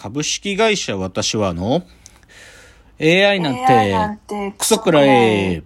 [0.00, 1.82] 株式会社私はの
[3.00, 5.64] AI なん AI なんててクソくらえ。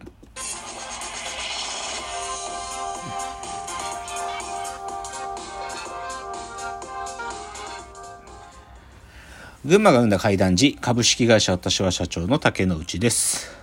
[9.67, 13.62] 群馬が生んだ怪談時株式会社私は社長の竹之内です。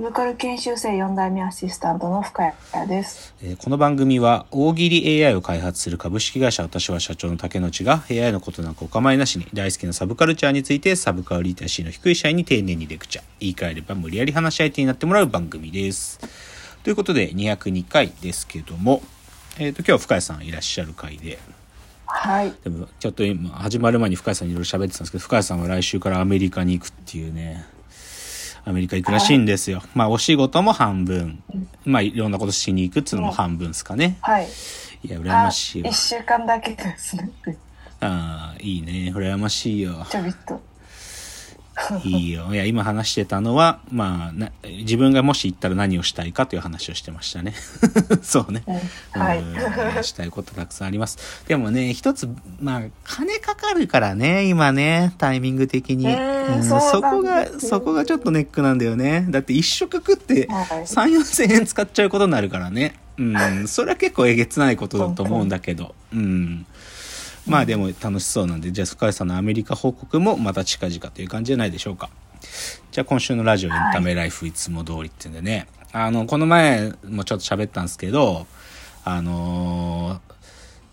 [0.00, 3.34] ウブカル研修生4代目アシスタントの深谷です。
[3.42, 16.18] えーこの番組は大喜利 AI を開発する株式会社私は社長の竹之内が AI のことなんかお構いなしに大好きなサブカルチャーについてサブカルリテラシーの低い社員に丁寧にレクチャー言い換えれば無理やり話し相手になってもらう番組です
[16.82, 19.02] ということで202回ですけども、
[19.58, 21.38] えー、と今日は深谷さんいらっしゃる回で
[22.06, 22.54] はい。
[22.64, 27.66] でもちょっと今始まる前に深谷さんにいろいろ喋ってたんですけど深谷さんは来週からアメリカに行くっていうね
[28.64, 31.42] アメリカ行くらしいんですよ、まあお仕事も半分
[31.84, 34.48] まあいろんなことしに行くっていうのも半分ですかね、はい。
[35.02, 35.94] いや、羨ましいわ1。
[35.94, 37.30] 週間だけですね。
[38.00, 39.12] ああ、いいね。
[39.14, 40.06] 羨ましいよ。
[40.10, 40.60] ちょびっと。
[42.04, 42.48] いいよ。
[42.52, 47.54] いや、今話してたのは、まあ、な自分がもし行ったら何をしたいかという話をしてましたね。
[48.22, 48.62] そうね。
[48.66, 51.44] うんはいうんしたいことたくさんあります。
[51.46, 52.28] でもね、一つ、
[52.60, 56.06] まあ、金かかるからね、今ね、タイミング的に。
[56.06, 59.26] うんそそこが、そこがちょっとネックなんだよね。
[59.28, 62.94] だって一食食ってはい3、4千円使っちゃうことになるからね。
[63.18, 65.94] うん、それは結構えげつないことだと思うんだけど。
[66.12, 66.66] うん。
[67.46, 72.10] まあでも楽しそうなんで、じゃあ深谷さんのアメリカ報告もまた近々という感じじゃないでしょうか。
[72.90, 78.46] じゃあ今週のラジオエンタメライフいつも通りっていうんでね、あの、この前もちょっと喋ったんですけど、
[79.04, 80.30] あのー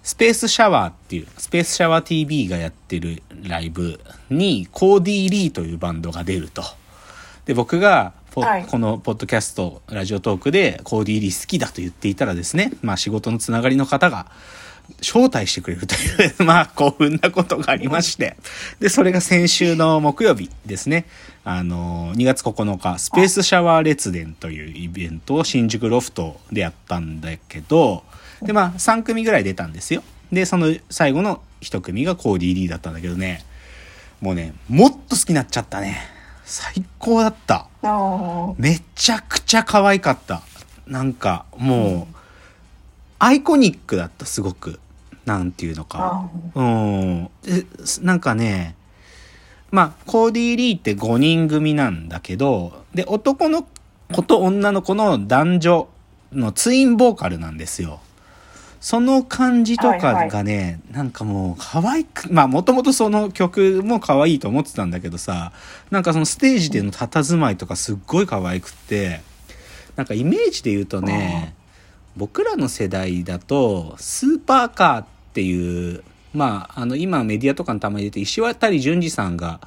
[0.08, 6.64] スペースシャワーっていう、スペースシャワー TV がやってるライブに、コーディー・リーというバンドが出ると。
[7.44, 14.31] で、僕がポ、はいこのポッドキャスト、ラジオトークでコーディー・リー好きだと言っていたらですね、まあ仕事のつながりの方が、
[15.02, 18.36] 招待してくれるという、 まあ、興奮なことがありまして。
[18.80, 21.06] で、それが先週の木曜日ですね。
[21.44, 28.03] あの、2月9日、スペースシャワー列伝というイベントを新宿ロフトでやったんだけど、
[28.42, 30.03] で、まあ、3組ぐらい出たんですよ。
[30.31, 33.46] で、その最後の1組がコーディー・リーだったんだけどね、
[34.22, 36.00] もうね、もっと好きになっちゃったね。
[36.44, 37.68] 最高だった。
[38.58, 40.42] めちゃくちゃ可愛かった。
[40.88, 42.16] なんか、もう、
[43.19, 44.79] アイコニックだった、すごく。
[45.25, 46.29] なんていうのか。
[46.55, 47.29] うん。
[47.44, 47.66] で
[48.01, 48.75] なんかね、
[49.72, 53.67] まあ、コーディー・リーって5人組なんだけど、で、男の
[54.13, 55.89] 子と女の子の男女
[56.31, 58.00] のツインボーカルなんですよ。
[58.79, 65.51] その感じとかがね、なんかもう可愛く、まあもともとその曲も可愛いと思ってたんだけどさ、
[65.91, 69.22] なんかそのステージでの佇まいとかすっごい可愛くって、
[69.95, 71.55] なんかイメージで言うとね、
[72.17, 79.59] 僕らの世代だと、スーパーカーっていう、まあ、あの、今メディアとかにたまに出て、石渡淳二さんが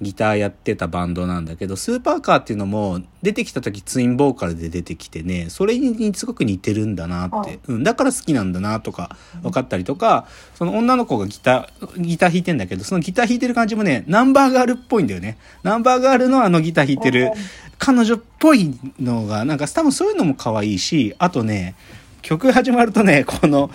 [0.00, 15.38] ギターやってたバンドなんだけど、スーパーカーっていうのも、出てきた時ツインボーカルで出てきてね、それにすごく似てるんだなって、うん、だから好きなんだなとか分かったりとか、その女の子がギター、ギター弾いてんだけど、そのギター弾いてる感じもね、ナンバーガールっぽいんだよね。
[15.62, 17.30] ナンバーガールのあのギター弾いてる
[17.78, 21.76] 彼女っぽいのが、なんか多分そういうのも可愛いし、あとね、
[22.22, 23.70] 曲始まるとね、この、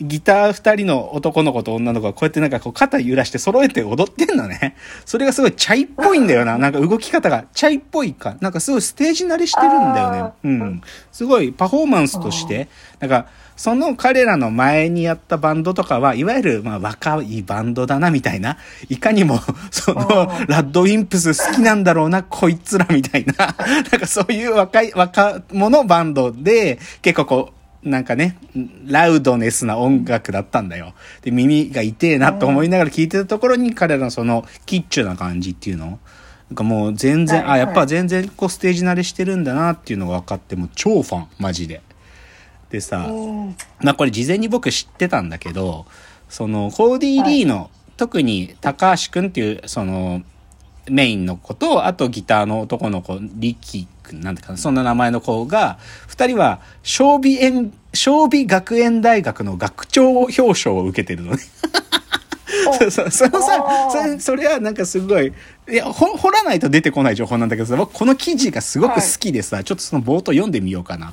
[0.00, 4.76] ギター二人の男の子と女の子がこうやってなんかこう肩揺らして揃えて踊ってんのね。
[5.04, 6.58] それがすごいチャイっぽいんだよな。
[6.58, 8.36] なんか動き方がチャイっぽいか。
[8.40, 10.82] なんかすごいステージ慣れしてるんだよねうん。
[11.12, 12.68] すごいパフォーマンスとして、
[13.00, 18.58] なんかその彼らの前にやったバンドとかは、いわゆるまあ若いバンドだなみたいな。
[18.90, 19.40] いかにも
[19.72, 23.56] そのラッドウィンプス好きなんだろうな、こいつらみたいな。
[23.66, 27.55] なんかそういう若い、若者バンドで結構こう、
[27.86, 28.36] なんかね、
[28.86, 30.92] ラウドネスな音楽だったんだよ。
[31.22, 36.00] で、耳が痛えなと思いながら聞いてたところに彼らのそのキッチュな感じっていうの
[36.50, 41.80] なんかもう全然、はいあ、やっぱ全然こうステージ慣れしてるんだなっていうのが分かって、もう超ファン、マジで。
[42.70, 45.86] でさ、うんまあこれ事前に僕知ってたんだけど、
[46.28, 50.22] そのコーディー・リーの、特に高橋くんっていうその
[50.90, 61.38] メインの子と、あとギターの男の子、リキ君なんてかな、そんな名前の子が、二人は、小美園、小美学園大学の学長表彰を受けてるのね。
[62.78, 65.32] そうそう、そのさそれ、それはなんかすごい、
[65.68, 71.12] いや、ほ、掘らないと出てこない情報なんだけどさ、僕この記事がすごく好きでさ、ちょっとその冒頭読んでみようかな。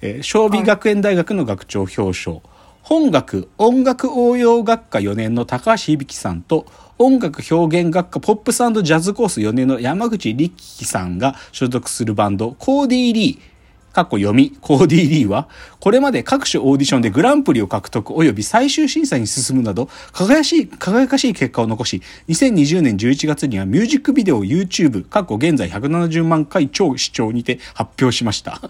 [0.00, 2.40] えー、小美学園大学の学長表彰。
[2.88, 6.66] 本学、音楽応用学科4年の高橋響さんと、
[6.98, 13.56] 音楽表現学科ポップスジャズコース4年の山口力さんが所属するバンド、コーディー・リー
[13.92, 15.48] かっこ読み、コーディ D は、
[15.80, 28.60] これまで各種オーディションでグランプリを獲得及び最終審査に進むなど、輝しい、輝かしい結果を残し、2020年11月にはミュージックビデオを YouTube、過去現在170万回超視聴にて発表しました。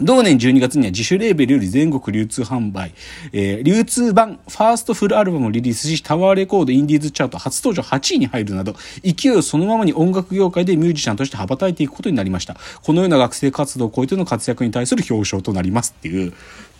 [0.00, 2.92] 同年12月には自主レーベルより全国流通販売、
[3.32, 12.56] えー流通版ファーストフルアルバムをリリースし、タワーレコードインディーズチャート初登場8位に入るなど、勢いをそのままに音楽業界でミュージシャンとして羽ばたいていくことになりました。
[12.82, 16.32] このような学生活動を超えての活躍に対する表彰となりますっていう。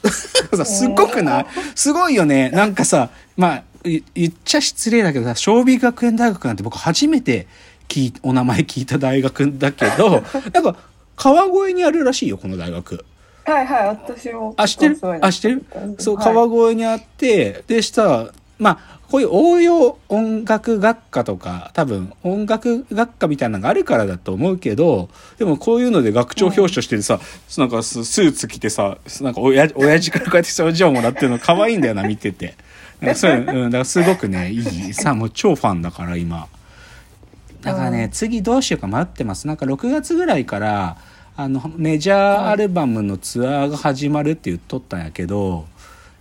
[0.65, 1.47] すっごくない？
[1.75, 2.51] すごいよね。
[2.51, 7.47] なんかさ、まあ、言っちゃ失礼だけどさ、昭美学園大学なんて僕初めて
[7.89, 10.23] 聞いお名前聞いた大学だけど、
[10.53, 10.77] なんか、
[11.17, 13.05] 川越にあるらしいよ、この大学。
[13.45, 14.55] はいはい、私も。
[14.57, 14.99] あ、知ってる？
[15.21, 15.65] あ、知ってる？
[15.99, 27.21] そう、川越にあって、でした、まあ、こういう応用音楽学科とか、多分音楽学科みたいなのがあるからだと思うけど、でもこういうので学長表彰してるさ、
[27.59, 32.55] なんかススーツ着てさ、なんか親親父からこうやって賞状もらってるの可愛いんだよな、見てて。
[33.01, 34.95] なんかそういう、うん、だからすごくね、いい。
[34.95, 36.49] さ、もう超ファンだから今。
[37.65, 39.47] だからね、次どうしようか迷ってます。
[39.47, 40.99] なんか6月ぐらいから、
[41.37, 45.67] あの、メジャーアルバムのツアーが始まるって言っとったんやけど、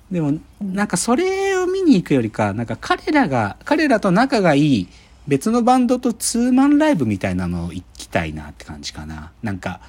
[0.10, 4.88] でも、なんかそれを見に行くよりか、なんか彼らが、彼らと仲がいい
[5.28, 9.31] 別のバンドとツーマンライブみたいなのを行きたいなって感じかな。
[9.44, 9.81] なんか、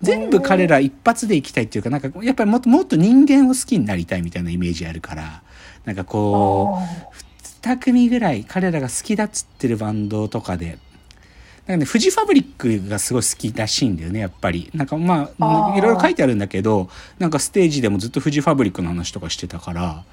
[0.00, 5.42] 全部彼ら一発で行きたいっていうか、なんかやっぱりもっともっと人間を好きになりたいみたいなイメージあるから、
[5.84, 10.78] なんかこう、2組ぐらい彼らが好きだっつってるバンドとかで、
[11.66, 12.46] なんかね、フジファブリッ
[12.82, 14.70] クがすごい好きらしいんだよね、やっぱり。
[14.74, 20.04] なんかまあ、あーいろいろ書いてあるんだけど、なんかステージでもずっとフジファブリックの話とかしてたから、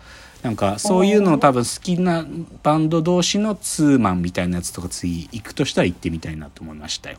[0.43, 2.25] なんかそういうのを多分好きな
[2.63, 7.17] バンド同士のツーマンみたいなやつとか次行くとしたら行ってみたいなと思いましたよ。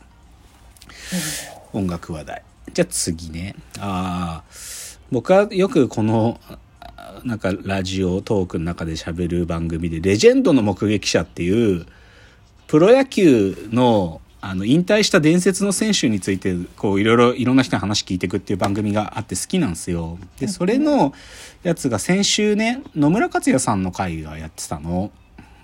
[1.73, 2.41] 音楽話題。
[2.73, 3.55] じゃあ次ね。
[3.79, 4.53] ああ、
[5.11, 6.39] 僕はよくこの、
[6.79, 11.85] あなんかラジオトークの中で喋る番組で、レジェンドの目撃者っていう、
[12.71, 20.17] プロ野球の、あの、引退した伝説の選手について、こう、いろいろ、いろんな人に話聞いていくっていう番組があって好きなんですよ。
[20.39, 21.13] で、それの
[21.63, 25.11] やつが先週ね、野村克也さんの回がやってたの。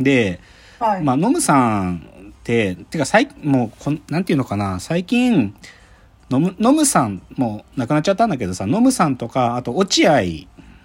[0.01, 0.42] で、
[0.80, 1.01] はい。
[1.01, 5.56] まあ、ノムさんって、てか、最もうこん、なんていうのかな、最近、
[6.30, 10.24] ノム、ノムさん、もう亡くなっちゃったんだけどさ、ノムさんとか、あと、落合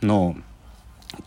[0.05, 0.37] の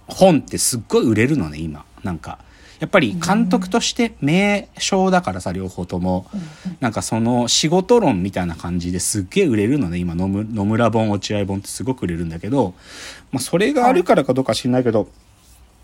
[0.07, 1.83] 本ってすっごい売れるのね、今。
[2.01, 2.39] なんか。
[2.79, 6.25] やっぱり監督として名称だからさ、両方とも。
[6.79, 12.73] なんかその仕事論みたいな感じですっげえ売れるのね、今野村、本、落合本ってすごく売れるんだけど、
[13.31, 15.07] まあ、それがあるからかどうか知んないけど、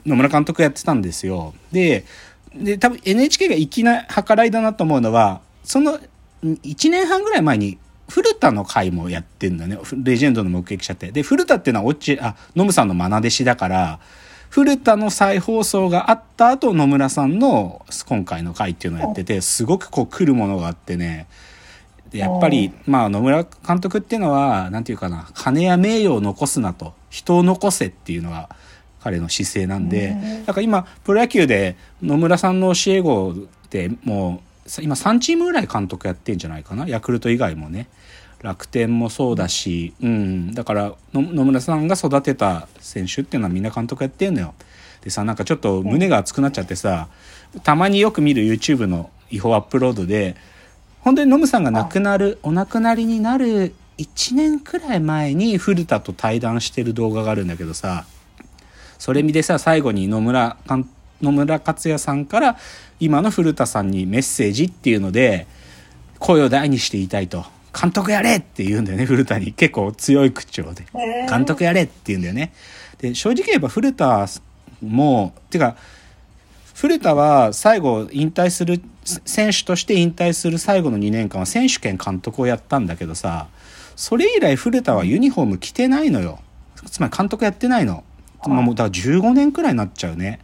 [0.06, 1.54] 野村監督やってたんですよ。
[1.72, 2.06] で、
[2.56, 6.00] で、多分 NHK が粋な計らいだなと思うのは、その
[6.44, 7.78] 1年半ぐらい前に
[8.10, 9.80] 古田の回もやってんだよね。
[10.04, 11.12] レジェンドの目撃者って。
[11.12, 14.00] で、古田っていうのは落ち、あ、野村さんの愛弟子だから、
[14.52, 21.28] 古田の再放送があった後、野村さんの今回の回っていうのをやってて、すごくこう来るものがあってね、
[22.10, 28.50] でやっぱり、まあ、野村監督っていうのは、なんていうかな、金や名誉を残すなと、人を残せっていうのが
[29.02, 33.36] 彼の姿勢なんで、だから今、プロ野球で野村さんの教え子っ
[33.70, 37.88] てもう、さ今3チームぐらい監督やってんじゃないかな、ヤクルト以外もね。
[38.42, 44.54] 楽天もそうだし、うん、だから野村さんが育てた選手っていうのはみんな監督やってんのよ。
[45.02, 47.08] でさ、なんかちょっと胸が熱くなっちゃってさ、
[47.64, 50.36] たまによく見る YouTube の違法アップロードで、
[51.02, 58.06] 本当にノムさんが亡くなる、お亡くなりになる1年くらい前に古田と対談してる動画があるんだけどさ、
[59.00, 60.80] それ見でさ、最後に野村か、
[61.22, 62.58] 野村克也さんから
[63.00, 65.48] 今の古田さんにメッセージっていうので、
[66.20, 67.46] 声を大にして言いたいと。
[67.80, 69.54] 監督やれって言うんだよね、古田に。
[69.54, 70.86] 結構強い口調で。
[70.94, 72.54] えー監督やれって言うんだよね。
[73.00, 74.28] で、正直言えば古田
[74.82, 75.76] も、てか、
[76.76, 78.82] 古田は最後引退する、
[79.26, 83.48] 選手として引退する最後の2年間は選手兼監督をやったんだけどさ、
[83.96, 86.40] それ以来古田はユニフォーム着てないのよ。
[86.90, 88.04] つまり監督やってないの。
[88.48, 90.40] まあもうだから15年くらいになっちゃうね。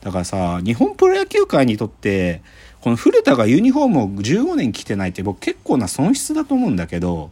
[0.00, 2.42] だからさ、日本プロ野球界にとって、
[2.80, 7.30] この古田がユニフォームを15年着てないって僕結構な損失だと思うんだけど、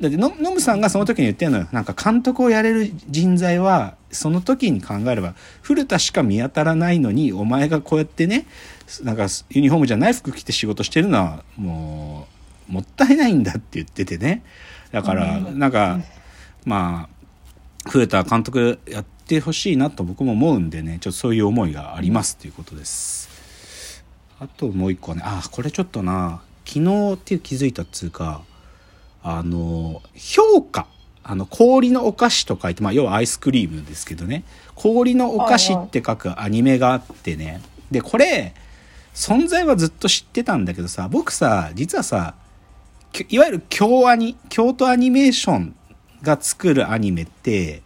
[0.00, 1.66] だってノノムさんがその時に言ってんのよ。
[1.72, 8.46] なんか監督をやれる人材は、その時に考えれば、古田しか見当たらないのに、お前がこうやってね、
[9.02, 12.28] なんかユニフォームじゃない服着て仕事してるのは、も
[12.70, 14.44] う、もったいないんだって言っててね。
[14.92, 16.00] だから、なんか、
[16.64, 23.27] まあ、古田監督やってほしいなと僕も思うんでね、ちょっとそういう思いがありますということです。
[24.40, 28.42] あともう一個ね、あ、これちょっとな、昨日っていう気づいたっつうか、
[29.22, 30.86] あの、評価。
[31.24, 34.44] あの、氷のお菓子と書いて、まあ、要はアイスクリームですけどね。
[34.74, 37.60] 氷のお菓子って書くアニメがあってね。
[37.90, 38.54] で、これ、
[39.12, 42.34] 存在はずっと知ってたんだけどさ、僕さ、実はさ、
[43.28, 45.74] いわゆる京アニ、京都アニメーション
[46.22, 47.82] が作るアニメって、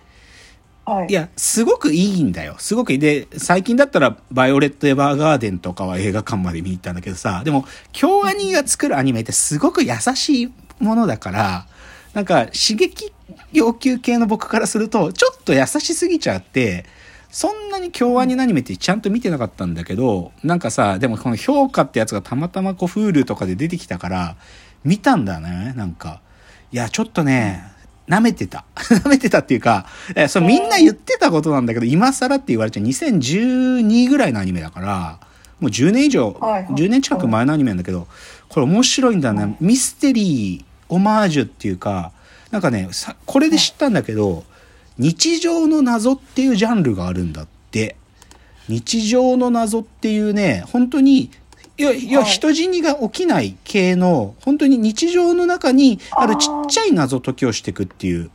[0.84, 1.06] はい。
[1.08, 2.56] いや、すごくいいんだよ。
[2.58, 2.98] すごくいい。
[2.98, 11.66] で、最近だったら、バイオレット・エヴァーガーデンとかは映画館まで見に行ったんだけどさ、でも、京アニが作るアニメってすごく優しいものだから、
[12.14, 13.12] なんか、刺激
[13.52, 16.84] 要求系の僕からすると、ちょっと優しすぎちゃって、
[17.30, 24.36] そんなに京アニのアニメってちゃんと見てなかったんだけど、なんかさ、でもこの評価ってやつがたまたまこう、Hulu とかで出てきたから、
[24.84, 26.20] 見たんだね、なんか。
[26.72, 27.71] いや、ちょっとね、
[28.08, 28.64] 舐めてた。
[28.74, 35.18] 舐めてたっていうか、えそれみんな言ってたことなんだけど、今更って言われちゃう2012ぐらいのアニメだから、
[35.60, 38.08] もう10年以上、はいはい10年近く前のアニメなんだけど、
[38.48, 39.56] これ面白いんだね。
[39.60, 42.12] ミステリー、オマージュっていうか、
[42.50, 44.44] なんかね、さこれで知ったんだけど、
[44.98, 47.96] 日常の謎っていうジャンルがあるんだって。
[48.68, 51.30] 日常の謎っていうね、本当に、
[51.78, 58.30] いや、いや、はい人死にが起きない系の、本当に日常の中にあるちっちゃい謎解きをしていくっていう。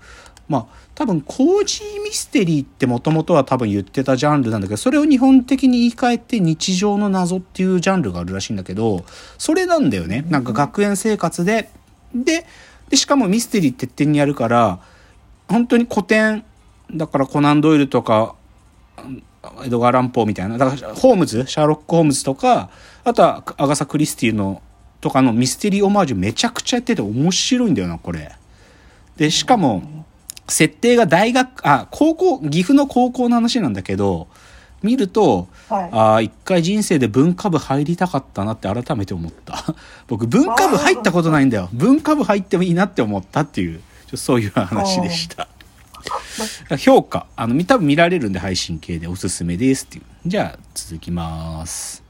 [0.50, 0.65] まあ、
[0.96, 9.03] 多分、コージーミステリーってもともとは多分言ってたジャンルなんだけど、それを日本的に言い換えて日常の謎っていうジャンルがあるらしいんだけど、
[9.38, 10.25] それなんだよね。
[10.29, 11.70] なんか学園生活で、
[12.15, 12.46] で、
[12.89, 14.79] で、しかもミステリーって点にやるから、
[15.48, 16.44] 本当に古典、
[16.91, 18.36] だからコナン・ドイルとか、
[19.66, 22.70] エドガー・ランポーみたいな、だからホームズ、シャーロック・ホームズとか、
[23.04, 24.62] あとはアガサ・クリスティの、
[25.01, 28.32] とかのミステリーオマージュめちゃくちゃやってて面白いんだよな、これ。
[29.18, 29.84] で、しかも、
[30.48, 34.27] 設定が大学、あ、高校、岐阜の高校の話なんだけど、
[34.82, 35.89] 見ると、はい。
[35.92, 39.75] ああ、一回人生で文化部入りたかったなって改めて思った。
[40.08, 41.70] 僕、文化部入ったことないんだよ。
[41.74, 43.82] 文化部入ってもいいなって思ったっていう、
[44.16, 45.48] そういう話でした。
[46.78, 50.04] 評価、あの、多分見られるんで配信系でおすすめですっていう。
[50.26, 52.07] じゃあ、続きます。